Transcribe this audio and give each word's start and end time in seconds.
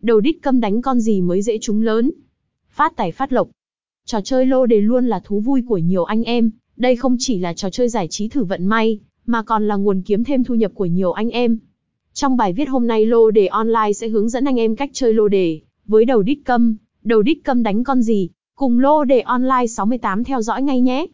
đầu 0.00 0.20
đít 0.20 0.36
câm 0.42 0.60
đánh 0.60 0.82
con 0.82 1.00
gì 1.00 1.20
mới 1.20 1.42
dễ 1.42 1.58
trúng 1.58 1.82
lớn. 1.82 2.10
Phát 2.70 2.96
tài 2.96 3.12
phát 3.12 3.32
lộc. 3.32 3.48
Trò 4.06 4.20
chơi 4.20 4.46
lô 4.46 4.66
đề 4.66 4.80
luôn 4.80 5.06
là 5.06 5.20
thú 5.24 5.40
vui 5.40 5.62
của 5.68 5.78
nhiều 5.78 6.04
anh 6.04 6.24
em, 6.24 6.50
đây 6.76 6.96
không 6.96 7.16
chỉ 7.18 7.38
là 7.38 7.52
trò 7.52 7.70
chơi 7.70 7.88
giải 7.88 8.08
trí 8.08 8.28
thử 8.28 8.44
vận 8.44 8.66
may, 8.66 8.98
mà 9.26 9.42
còn 9.42 9.68
là 9.68 9.76
nguồn 9.76 10.02
kiếm 10.02 10.24
thêm 10.24 10.44
thu 10.44 10.54
nhập 10.54 10.72
của 10.74 10.86
nhiều 10.86 11.12
anh 11.12 11.30
em. 11.30 11.58
Trong 12.12 12.36
bài 12.36 12.52
viết 12.52 12.68
hôm 12.68 12.86
nay 12.86 13.06
lô 13.06 13.30
đề 13.30 13.46
online 13.46 13.92
sẽ 13.92 14.08
hướng 14.08 14.28
dẫn 14.28 14.44
anh 14.44 14.56
em 14.56 14.76
cách 14.76 14.90
chơi 14.92 15.14
lô 15.14 15.28
đề, 15.28 15.60
với 15.86 16.04
đầu 16.04 16.22
đít 16.22 16.38
câm, 16.44 16.76
đầu 17.02 17.22
đít 17.22 17.38
câm 17.44 17.62
đánh 17.62 17.84
con 17.84 18.02
gì, 18.02 18.28
cùng 18.54 18.80
lô 18.80 19.04
đề 19.04 19.20
online 19.20 19.66
68 19.66 20.24
theo 20.24 20.42
dõi 20.42 20.62
ngay 20.62 20.80
nhé. 20.80 21.06